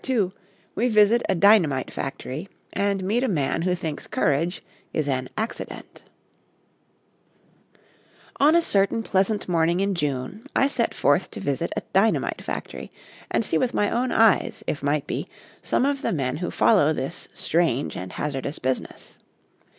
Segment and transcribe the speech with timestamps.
[0.09, 0.31] II
[0.73, 6.01] WE VISIT A DYNAMITE FACTORY AND MEET A MAN WHO THINKS COURAGE IS AN ACCIDENT
[8.39, 12.91] ON a certain pleasant morning in June, I set forth to visit a dynamite factory,
[13.29, 15.27] and see with my own eyes, if might be,
[15.61, 19.19] some of the men who follow this strange and hazardous business.